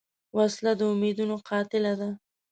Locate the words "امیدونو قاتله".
0.93-1.93